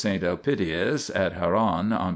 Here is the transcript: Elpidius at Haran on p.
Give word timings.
Elpidius 0.03 1.11
at 1.15 1.33
Haran 1.33 1.93
on 1.93 2.05
p. 2.09 2.09